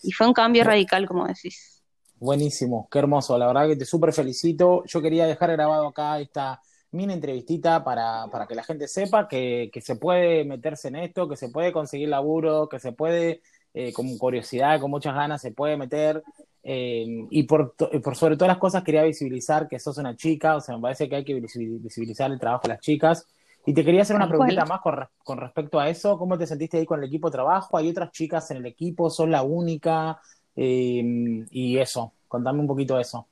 Y 0.03 0.13
fue 0.13 0.27
un 0.27 0.33
cambio 0.33 0.65
radical, 0.65 1.07
como 1.07 1.27
decís. 1.27 1.83
Buenísimo, 2.15 2.89
qué 2.91 3.01
hermoso. 3.01 3.37
La 3.37 3.47
verdad 3.47 3.69
que 3.69 3.77
te 3.77 3.85
súper 3.85 4.15
felicito. 4.15 4.85
Yo 4.87 5.03
quería 5.03 5.27
dejar 5.27 5.53
grabado 5.53 5.89
acá 5.89 6.19
esta 6.19 6.63
mini 6.93 7.13
entrevistita 7.13 7.85
para, 7.85 8.27
para 8.33 8.47
que 8.47 8.55
la 8.55 8.63
gente 8.63 8.89
sepa 8.89 9.29
que, 9.29 9.69
que 9.71 9.83
se 9.83 9.97
puede 9.97 10.47
meterse 10.47 10.89
en 10.89 10.97
esto, 10.97 11.29
que 11.29 11.37
se 11.37 11.51
puede 11.51 11.73
conseguir 11.73 12.09
laburo, 12.09 12.71
que 12.71 12.79
se 12.79 12.93
puede, 12.93 13.43
eh, 13.75 13.93
con 13.93 14.17
curiosidad, 14.19 14.81
con 14.81 14.91
muchas 14.91 15.15
ganas, 15.15 15.41
se 15.43 15.53
puede 15.53 15.77
meter. 15.77 16.23
eh, 16.63 17.07
y 17.31 17.45
por, 17.45 17.75
sobre 18.15 18.37
todas 18.37 18.49
las 18.49 18.59
cosas 18.59 18.83
quería 18.85 19.03
visibilizar 19.05 19.67
que 19.69 19.79
sos 19.79 19.97
una 19.99 20.15
chica, 20.17 20.57
o 20.57 20.61
sea, 20.61 20.77
me 20.77 20.83
parece 20.83 21.09
que 21.09 21.17
hay 21.17 21.25
que 21.25 21.35
visi- 21.41 21.81
visibilizar 21.81 22.31
el 22.31 22.39
trabajo 22.39 22.63
de 22.65 22.75
las 22.75 22.81
chicas. 22.81 23.27
Y 23.67 23.75
te 23.75 23.85
quería 23.85 24.03
hacer 24.03 24.17
una 24.17 24.27
preguntita 24.29 24.65
más 24.65 24.81
con, 24.81 24.97
re- 24.97 25.09
con 25.23 25.39
respecto 25.39 25.79
a 25.79 25.89
eso. 25.89 26.19
¿Cómo 26.19 26.37
te 26.39 26.47
sentiste 26.47 26.79
ahí 26.79 26.87
con 26.87 26.99
el 27.01 27.07
equipo 27.09 27.29
de 27.29 27.33
trabajo? 27.33 27.77
¿Hay 27.77 27.89
otras 27.91 28.11
chicas 28.11 28.51
en 28.51 28.59
el 28.59 28.67
equipo? 28.67 29.11
¿Sos 29.11 29.29
la 29.29 29.43
única? 29.43 30.19
Eh, 30.57 31.03
y 31.51 31.79
eso, 31.79 32.13
contame 32.27 32.61
un 32.61 32.67
poquito 32.67 32.97
de 32.97 33.03
eso. 33.03 33.27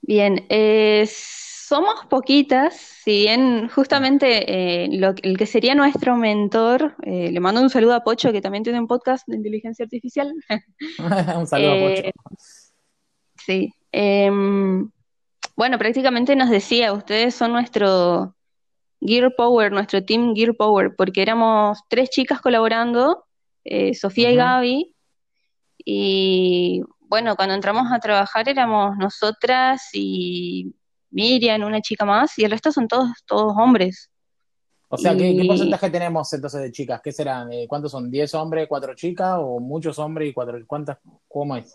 Bien, 0.00 0.46
eh, 0.48 1.08
somos 1.72 2.04
poquitas, 2.10 2.74
si 2.76 3.22
bien 3.22 3.68
justamente 3.70 4.26
eh, 4.84 4.88
lo- 4.92 5.14
el 5.22 5.38
que 5.38 5.46
sería 5.46 5.74
nuestro 5.74 6.16
mentor, 6.16 6.94
eh, 7.02 7.30
le 7.32 7.40
mando 7.40 7.62
un 7.62 7.70
saludo 7.70 7.94
a 7.94 8.04
Pocho, 8.04 8.30
que 8.30 8.42
también 8.42 8.62
tiene 8.62 8.78
un 8.78 8.86
podcast 8.86 9.26
de 9.26 9.36
inteligencia 9.36 9.82
artificial. 9.84 10.34
un 11.38 11.46
saludo 11.46 11.70
a 11.72 11.76
Eh, 11.76 12.12
Pocho. 12.12 12.36
Sí. 13.46 13.72
em, 13.90 14.90
bueno, 15.56 15.78
prácticamente 15.78 16.36
nos 16.36 16.50
decía, 16.50 16.92
ustedes 16.92 17.34
son 17.34 17.52
nuestro 17.52 18.34
Gear 19.00 19.32
Power, 19.34 19.72
nuestro 19.72 20.04
team 20.04 20.34
Gear 20.34 20.54
Power, 20.54 20.94
porque 20.94 21.22
éramos 21.22 21.80
tres 21.88 22.10
chicas 22.10 22.42
colaborando, 22.42 23.24
eh, 23.64 23.94
Sofía 23.94 24.30
y 24.30 24.36
Gaby, 24.36 24.94
y 25.84 26.82
bueno, 27.00 27.34
cuando 27.34 27.54
entramos 27.54 27.90
a 27.90 27.98
trabajar 27.98 28.46
éramos 28.48 28.96
nosotras 28.98 29.88
y 29.94 30.74
Miriam, 31.12 31.62
una 31.62 31.80
chica 31.80 32.04
más, 32.04 32.38
y 32.38 32.44
el 32.44 32.50
resto 32.50 32.72
son 32.72 32.88
todos, 32.88 33.10
todos 33.26 33.54
hombres. 33.56 34.10
O 34.88 34.98
sea, 34.98 35.16
¿qué, 35.16 35.42
porcentaje 35.46 35.88
tenemos 35.88 36.30
entonces 36.32 36.60
de 36.60 36.70
chicas? 36.70 37.00
¿Qué 37.02 37.12
serán? 37.12 37.50
Eh, 37.50 37.66
¿Cuántos 37.66 37.92
son? 37.92 38.10
¿10 38.10 38.34
hombres, 38.34 38.66
cuatro 38.68 38.94
chicas? 38.94 39.36
¿O 39.38 39.58
muchos 39.58 39.98
hombres 39.98 40.28
y 40.28 40.32
cuatro? 40.34 40.58
¿Cuántas? 40.66 40.98
¿Cómo 41.28 41.56
es? 41.56 41.74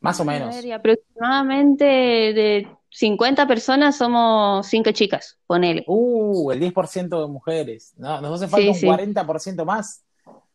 Más 0.00 0.18
o 0.20 0.24
menos. 0.24 0.54
aproximadamente 0.72 1.84
de 1.84 2.68
50 2.90 3.46
personas 3.46 3.96
somos 3.98 4.66
5 4.66 4.92
chicas, 4.92 5.38
ponele. 5.46 5.84
Uh, 5.86 6.50
el 6.52 6.60
10% 6.60 7.20
de 7.20 7.28
mujeres. 7.28 7.92
No, 7.98 8.20
nos 8.20 8.40
hace 8.40 8.48
falta 8.48 8.70
un 8.70 9.14
40% 9.14 9.64
más. 9.64 10.04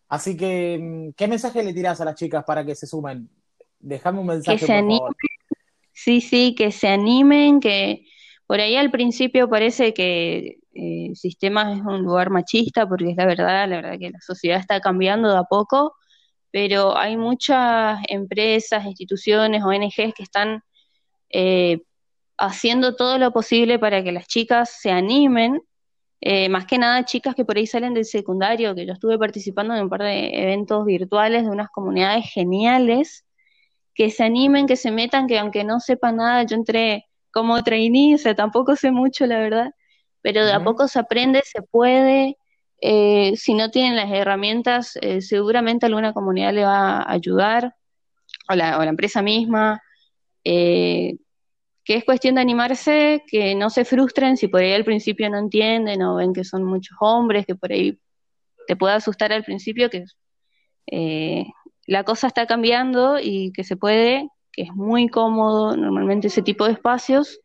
Así 0.08 0.38
que, 0.38 0.80
mm, 0.82 1.10
¿qué 1.16 1.28
mensaje 1.28 1.64
le 1.64 1.74
tirás 1.74 2.02
a 2.02 2.06
las 2.06 2.16
chicas 2.16 2.44
para 2.46 2.66
que 2.66 2.74
se 2.74 2.88
sumen? 2.88 3.30
Déjame 3.80 4.20
un 4.20 4.28
mensaje, 4.28 4.58
que 4.58 4.66
se 4.66 4.74
animen. 4.74 5.14
Sí, 6.04 6.20
sí, 6.20 6.54
que 6.56 6.72
se 6.72 6.90
animen, 6.90 7.62
que 7.62 8.06
por 8.46 8.60
ahí 8.60 8.76
al 8.76 8.92
principio 8.92 9.50
parece 9.50 9.94
que 9.94 10.60
eh, 10.74 11.08
el 11.10 11.16
sistema 11.16 11.72
es 11.74 11.80
un 11.82 12.04
lugar 12.04 12.30
machista, 12.30 12.86
porque 12.88 13.12
es 13.12 13.16
la 13.18 13.26
verdad, 13.26 13.70
la 13.70 13.78
verdad 13.78 14.00
que 14.00 14.12
la 14.12 14.20
sociedad 14.20 14.60
está 14.60 14.82
cambiando 14.82 15.32
de 15.32 15.38
a 15.38 15.44
poco, 15.44 15.96
pero 16.52 16.98
hay 16.98 17.16
muchas 17.18 18.00
empresas, 18.10 18.86
instituciones, 18.86 19.64
ONGs 19.64 20.14
que 20.14 20.24
están 20.24 20.62
eh, 21.30 21.84
haciendo 22.38 22.96
todo 22.96 23.18
lo 23.18 23.32
posible 23.32 23.80
para 23.80 24.04
que 24.04 24.12
las 24.12 24.28
chicas 24.28 24.72
se 24.82 24.92
animen, 24.92 25.62
eh, 26.22 26.50
más 26.50 26.66
que 26.66 26.78
nada 26.80 27.06
chicas 27.06 27.36
que 27.36 27.46
por 27.46 27.58
ahí 27.58 27.68
salen 27.68 27.94
del 27.94 28.06
secundario, 28.06 28.76
que 28.76 28.86
yo 28.86 28.94
estuve 28.94 29.18
participando 29.20 29.76
en 29.76 29.84
un 29.84 29.90
par 29.90 30.04
de 30.04 30.30
eventos 30.44 30.86
virtuales 30.86 31.44
de 31.46 31.50
unas 31.52 31.70
comunidades 31.70 32.26
geniales, 32.34 33.23
que 33.96 34.10
se 34.10 34.24
animen, 34.24 34.68
que 34.68 34.76
se 34.76 34.92
metan, 34.92 35.28
que 35.28 35.40
aunque 35.40 35.64
no 35.64 35.80
sepan 35.80 36.18
nada, 36.18 36.44
yo 36.44 36.56
entré 36.56 37.06
como 37.32 37.62
trainee, 37.64 38.16
o 38.16 38.18
sea, 38.18 38.36
tampoco 38.36 38.76
sé 38.76 38.92
mucho, 38.92 39.26
la 39.26 39.40
verdad, 39.40 39.72
pero 40.22 40.46
de 40.46 40.54
a 40.54 40.64
poco 40.64 40.88
se 40.88 41.00
aprende, 41.00 41.42
se 41.46 41.62
puede. 41.64 42.38
Eh, 42.82 43.36
si 43.38 43.54
no 43.54 43.70
tienen 43.72 43.96
las 43.96 44.12
herramientas, 44.12 44.98
eh, 45.02 45.22
seguramente 45.22 45.86
alguna 45.86 46.14
comunidad 46.14 46.54
le 46.54 46.66
va 46.66 47.02
a 47.02 47.12
ayudar, 47.12 47.76
o 48.50 48.56
la, 48.56 48.78
o 48.80 48.84
la 48.84 48.90
empresa 48.90 49.22
misma. 49.22 49.82
Eh, 50.44 51.16
que 51.86 51.96
es 51.96 52.06
cuestión 52.06 52.36
de 52.36 52.42
animarse, 52.42 53.24
que 53.28 53.56
no 53.56 53.70
se 53.70 53.86
frustren 53.86 54.38
si 54.38 54.48
por 54.48 54.62
ahí 54.62 54.74
al 54.74 54.86
principio 54.86 55.30
no 55.30 55.38
entienden 55.38 56.02
o 56.02 56.16
ven 56.16 56.34
que 56.34 56.46
son 56.46 56.64
muchos 56.64 56.98
hombres, 57.02 57.46
que 57.46 57.56
por 57.56 57.74
ahí 57.74 58.00
te 58.68 58.76
puede 58.78 58.94
asustar 58.96 59.34
al 59.34 59.44
principio, 59.44 59.90
que 59.90 60.06
la 61.86 62.04
cosa 62.04 62.28
está 62.28 62.46
cambiando 62.48 63.20
y 63.20 63.52
que 63.52 63.64
se 63.64 63.76
puede, 63.76 64.30
que 64.52 64.64
es 64.64 64.74
muy 64.74 65.08
cómodo 65.10 65.76
normalmente 65.76 66.28
ese 66.28 66.42
tipo 66.42 66.66
de 66.66 66.74
espacios. 66.74 67.40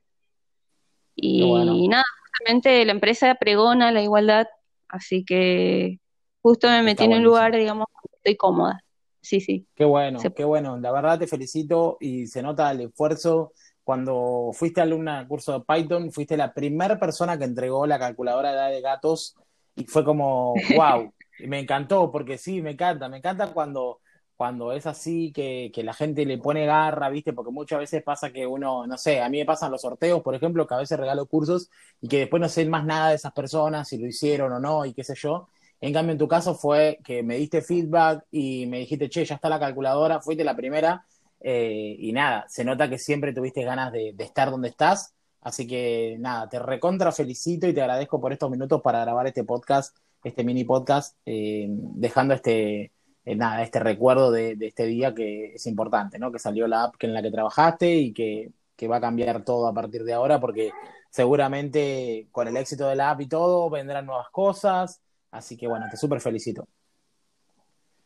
Y 1.14 1.88
nada, 1.88 2.04
justamente 2.22 2.84
la 2.84 2.92
empresa 2.92 3.34
pregona 3.34 3.90
la 3.90 4.02
igualdad, 4.02 4.46
así 4.88 5.24
que 5.24 5.98
justo 6.40 6.68
me 6.68 6.82
metí 6.82 7.04
en 7.04 7.14
un 7.14 7.24
lugar, 7.24 7.56
digamos, 7.56 7.86
estoy 8.12 8.36
cómoda. 8.36 8.84
Sí, 9.20 9.40
sí. 9.40 9.66
Qué 9.74 9.84
bueno, 9.84 10.20
qué 10.34 10.44
bueno. 10.44 10.78
La 10.78 10.92
verdad 10.92 11.18
te 11.18 11.26
felicito 11.26 11.98
y 12.00 12.26
se 12.28 12.42
nota 12.42 12.70
el 12.70 12.82
esfuerzo. 12.82 13.52
Cuando 13.82 14.50
fuiste 14.52 14.80
alumna 14.80 15.18
del 15.18 15.28
curso 15.28 15.52
de 15.52 15.64
Python, 15.66 16.12
fuiste 16.12 16.36
la 16.36 16.52
primera 16.52 16.98
persona 16.98 17.38
que 17.38 17.44
entregó 17.44 17.86
la 17.86 17.98
calculadora 17.98 18.50
de 18.50 18.56
edad 18.56 18.70
de 18.70 18.80
gatos 18.80 19.34
y 19.74 19.84
fue 19.84 20.04
como, 20.04 20.54
wow, 20.76 21.12
y 21.38 21.46
me 21.46 21.58
encantó 21.58 22.10
porque 22.10 22.38
sí, 22.38 22.62
me 22.62 22.72
encanta, 22.72 23.08
me 23.08 23.18
encanta 23.18 23.48
cuando 23.48 24.00
cuando 24.38 24.72
es 24.72 24.86
así, 24.86 25.32
que, 25.32 25.72
que, 25.74 25.82
la 25.82 25.92
gente 25.92 26.24
le 26.24 26.38
pone 26.38 26.64
garra, 26.64 27.10
¿viste? 27.10 27.32
Porque 27.32 27.50
muchas 27.50 27.80
veces 27.80 28.04
pasa 28.04 28.32
que 28.32 28.46
uno, 28.46 28.86
no 28.86 28.96
sé, 28.96 29.20
a 29.20 29.28
mí 29.28 29.38
me 29.38 29.44
pasan 29.44 29.72
los 29.72 29.82
sorteos, 29.82 30.22
por 30.22 30.32
ejemplo, 30.36 30.64
que 30.64 30.74
a 30.74 30.78
veces 30.78 30.96
regalo 30.96 31.26
cursos 31.26 31.68
y 32.00 32.06
que 32.06 32.18
después 32.20 32.40
no 32.40 32.48
sé 32.48 32.64
más 32.66 32.84
nada 32.84 33.08
de 33.10 33.16
esas 33.16 33.32
personas, 33.32 33.88
si 33.88 33.98
lo 33.98 34.06
hicieron 34.06 34.52
o 34.52 34.60
no 34.60 34.86
y 34.86 34.94
qué 34.94 35.02
sé 35.02 35.16
yo. 35.16 35.48
En 35.80 35.92
cambio, 35.92 36.12
en 36.12 36.18
tu 36.18 36.28
caso 36.28 36.54
fue 36.54 37.00
que 37.04 37.24
me 37.24 37.36
diste 37.36 37.62
feedback 37.62 38.26
y 38.30 38.66
me 38.66 38.78
dijiste, 38.78 39.08
che, 39.08 39.24
ya 39.24 39.34
está 39.34 39.48
la 39.48 39.58
calculadora, 39.58 40.20
fuiste 40.20 40.44
la 40.44 40.54
primera 40.54 41.04
eh, 41.40 41.96
y 41.98 42.12
nada, 42.12 42.46
se 42.48 42.64
nota 42.64 42.88
que 42.88 42.98
siempre 42.98 43.32
tuviste 43.32 43.64
ganas 43.64 43.92
de, 43.92 44.14
estar 44.20 44.52
donde 44.52 44.68
estás. 44.68 45.14
Así 45.40 45.66
que 45.66 46.16
nada, 46.20 46.48
te 46.48 46.60
recontra 46.60 47.10
felicito 47.10 47.66
y 47.66 47.74
te 47.74 47.80
agradezco 47.80 48.20
por 48.20 48.32
estos 48.32 48.50
minutos 48.52 48.82
para 48.82 49.00
grabar 49.00 49.26
este 49.26 49.42
podcast, 49.42 49.96
este 50.22 50.44
mini 50.44 50.62
podcast, 50.62 51.16
eh, 51.26 51.66
dejando 51.68 52.34
este, 52.34 52.92
eh, 53.28 53.36
nada, 53.36 53.62
este 53.62 53.78
recuerdo 53.78 54.30
de, 54.30 54.56
este 54.58 54.86
día 54.86 55.14
que 55.14 55.52
es 55.54 55.66
importante, 55.66 56.18
¿no? 56.18 56.32
Que 56.32 56.38
salió 56.38 56.66
la 56.66 56.84
app 56.84 56.94
en 57.00 57.12
la 57.12 57.20
que 57.20 57.30
trabajaste 57.30 57.94
y 57.96 58.14
que, 58.14 58.50
va 58.88 58.96
a 58.96 59.00
cambiar 59.02 59.44
todo 59.44 59.66
a 59.66 59.74
partir 59.74 60.02
de 60.04 60.14
ahora, 60.14 60.40
porque 60.40 60.70
seguramente 61.10 62.28
con 62.32 62.48
el 62.48 62.56
éxito 62.56 62.88
de 62.88 62.96
la 62.96 63.10
app 63.10 63.20
y 63.20 63.26
todo 63.26 63.68
vendrán 63.68 64.06
nuevas 64.06 64.30
cosas. 64.30 65.02
Así 65.30 65.58
que 65.58 65.66
bueno, 65.68 65.84
te 65.90 65.98
súper 65.98 66.22
felicito. 66.22 66.66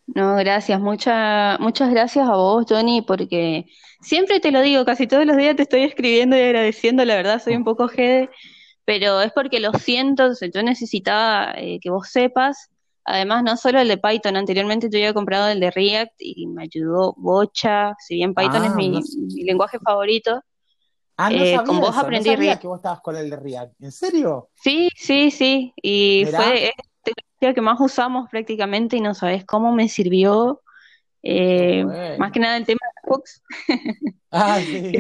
No, 0.09 0.35
gracias, 0.35 0.81
muchas 0.81 1.61
muchas 1.61 1.91
gracias 1.91 2.29
a 2.29 2.35
vos, 2.35 2.67
Johnny, 2.69 3.03
porque 3.03 3.67
siempre 4.01 4.41
te 4.41 4.51
lo 4.51 4.61
digo, 4.61 4.85
casi 4.85 5.07
todos 5.07 5.25
los 5.25 5.37
días 5.37 5.55
te 5.55 5.63
estoy 5.63 5.83
escribiendo 5.85 6.37
y 6.37 6.41
agradeciendo, 6.41 7.05
la 7.05 7.15
verdad 7.15 7.41
soy 7.41 7.55
un 7.55 7.65
poco 7.65 7.87
jede, 7.87 8.29
pero 8.85 9.21
es 9.21 9.31
porque 9.33 9.61
lo 9.61 9.73
siento, 9.75 10.33
yo 10.53 10.63
necesitaba 10.65 11.55
eh, 11.57 11.79
que 11.81 11.91
vos 11.91 12.09
sepas 12.09 12.72
Además, 13.05 13.43
no 13.43 13.57
solo 13.57 13.81
el 13.81 13.89
de 13.89 13.99
Python, 13.99 14.37
anteriormente 14.37 14.89
yo 14.91 14.99
había 14.99 15.13
comprado 15.13 15.49
el 15.49 15.59
de 15.59 15.71
React 15.71 16.15
y 16.19 16.47
me 16.47 16.65
ayudó 16.65 17.15
bocha, 17.17 17.95
si 17.99 18.15
bien 18.15 18.35
Python 18.35 18.65
es 18.65 18.71
ah, 18.71 18.77
mi, 18.77 19.03
lenguaje 19.43 19.79
favorito. 19.81 20.41
Ah, 21.17 21.31
no 21.31 21.45
eh, 21.45 21.59
con 21.67 21.81
vos 21.81 21.97
aprendí 21.97 22.31
no 22.31 22.37
sabía 22.37 22.59
que 22.59 22.67
vos 22.67 22.79
estabas 22.79 23.01
con 23.01 23.17
el 23.17 23.29
de 23.29 23.37
React. 23.37 23.75
¿En 23.81 23.93
serio? 23.93 24.49
Sí, 24.55 24.89
sí, 24.97 25.31
sí. 25.31 25.73
Y 25.83 26.25
fue 26.27 26.73
el 27.41 27.55
que 27.55 27.61
más 27.61 27.81
usamos 27.81 28.29
prácticamente 28.31 28.97
y 28.97 29.01
no 29.01 29.15
sabes 29.15 29.45
cómo 29.45 29.73
me 29.73 29.89
sirvió. 29.89 30.63
Eh, 31.23 31.85
más 32.19 32.33
que 32.33 32.41
nada 32.41 32.57
el 32.57 32.67
tema 32.67 32.81
de 32.81 33.11
hooks. 33.11 33.43
Ah, 34.35 34.59
sí. 34.65 34.93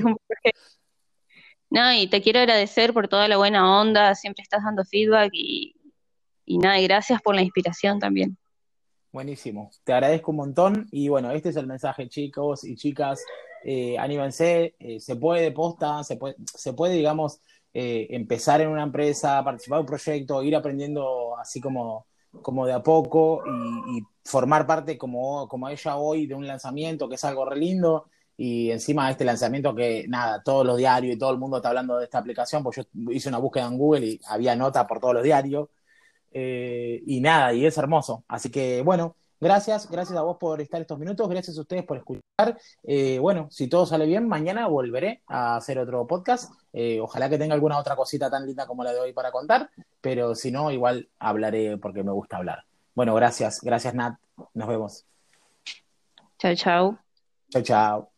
no, 1.70 1.94
y 1.94 2.06
te 2.06 2.20
quiero 2.20 2.40
agradecer 2.40 2.92
por 2.92 3.08
toda 3.08 3.28
la 3.28 3.38
buena 3.38 3.80
onda, 3.80 4.14
siempre 4.14 4.42
estás 4.42 4.62
dando 4.62 4.84
feedback 4.84 5.30
y, 5.32 5.74
y 6.52 6.58
nada, 6.58 6.78
gracias 6.80 7.22
por 7.22 7.34
la 7.34 7.42
inspiración 7.42 7.98
también. 7.98 8.36
Buenísimo, 9.10 9.70
te 9.84 9.92
agradezco 9.92 10.30
un 10.30 10.36
montón 10.38 10.86
y 10.90 11.08
bueno, 11.08 11.30
este 11.30 11.48
es 11.48 11.56
el 11.56 11.66
mensaje 11.66 12.08
chicos 12.08 12.64
y 12.64 12.76
chicas, 12.76 13.24
eh, 13.64 13.96
anímense, 13.98 14.74
eh, 14.78 15.00
se 15.00 15.16
puede 15.16 15.50
posta, 15.52 16.04
se 16.04 16.16
puede, 16.16 16.36
se 16.44 16.74
puede 16.74 16.94
digamos, 16.94 17.40
eh, 17.72 18.06
empezar 18.10 18.60
en 18.60 18.68
una 18.68 18.82
empresa, 18.82 19.42
participar 19.42 19.78
de 19.78 19.80
un 19.80 19.86
proyecto, 19.86 20.42
ir 20.42 20.54
aprendiendo 20.54 21.38
así 21.38 21.58
como, 21.58 22.06
como 22.42 22.66
de 22.66 22.74
a 22.74 22.82
poco 22.82 23.42
y, 23.88 24.02
formar 24.24 24.68
parte 24.68 24.96
como, 24.96 25.48
como 25.48 25.68
ella 25.68 25.96
hoy 25.96 26.26
de 26.26 26.34
un 26.36 26.46
lanzamiento 26.46 27.08
que 27.08 27.16
es 27.16 27.24
algo 27.24 27.44
re 27.44 27.56
lindo. 27.56 28.06
Y 28.36 28.70
encima 28.70 29.06
de 29.06 29.12
este 29.12 29.24
lanzamiento 29.24 29.74
que 29.74 30.06
nada, 30.08 30.42
todos 30.44 30.64
los 30.64 30.76
diarios 30.76 31.16
y 31.16 31.18
todo 31.18 31.32
el 31.32 31.38
mundo 31.38 31.56
está 31.56 31.70
hablando 31.70 31.98
de 31.98 32.04
esta 32.04 32.18
aplicación, 32.18 32.62
pues 32.62 32.76
yo 32.76 32.84
hice 33.10 33.28
una 33.28 33.38
búsqueda 33.38 33.66
en 33.66 33.76
Google 33.76 34.06
y 34.06 34.20
había 34.28 34.54
nota 34.54 34.86
por 34.86 35.00
todos 35.00 35.14
los 35.14 35.24
diarios 35.24 35.68
eh, 36.32 37.02
y 37.06 37.20
nada, 37.20 37.52
y 37.52 37.66
es 37.66 37.76
hermoso. 37.78 38.24
Así 38.28 38.50
que 38.50 38.82
bueno, 38.82 39.16
gracias, 39.40 39.90
gracias 39.90 40.18
a 40.18 40.22
vos 40.22 40.36
por 40.38 40.60
estar 40.60 40.80
estos 40.80 40.98
minutos, 40.98 41.28
gracias 41.28 41.56
a 41.56 41.60
ustedes 41.60 41.84
por 41.84 41.96
escuchar. 41.98 42.58
Eh, 42.82 43.18
bueno, 43.18 43.48
si 43.50 43.68
todo 43.68 43.86
sale 43.86 44.06
bien, 44.06 44.28
mañana 44.28 44.66
volveré 44.66 45.22
a 45.26 45.56
hacer 45.56 45.78
otro 45.78 46.06
podcast. 46.06 46.52
Eh, 46.72 47.00
ojalá 47.00 47.28
que 47.28 47.38
tenga 47.38 47.54
alguna 47.54 47.78
otra 47.78 47.96
cosita 47.96 48.30
tan 48.30 48.46
linda 48.46 48.66
como 48.66 48.84
la 48.84 48.92
de 48.92 49.00
hoy 49.00 49.12
para 49.12 49.30
contar, 49.30 49.70
pero 50.00 50.34
si 50.34 50.50
no, 50.50 50.70
igual 50.70 51.08
hablaré 51.18 51.76
porque 51.78 52.02
me 52.02 52.12
gusta 52.12 52.38
hablar. 52.38 52.64
Bueno, 52.94 53.14
gracias, 53.14 53.60
gracias 53.62 53.94
Nat, 53.94 54.18
nos 54.54 54.68
vemos. 54.68 55.04
Chao, 56.38 56.54
chao. 56.54 56.98
Chao, 57.50 57.62
chao. 57.62 58.11